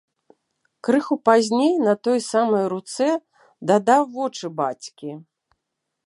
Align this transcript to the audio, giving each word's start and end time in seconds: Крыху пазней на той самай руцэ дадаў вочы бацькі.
Крыху 0.87 1.15
пазней 1.27 1.73
на 1.87 1.93
той 2.07 2.19
самай 2.31 2.65
руцэ 2.73 3.09
дадаў 3.73 4.01
вочы 4.15 4.47
бацькі. 4.63 5.11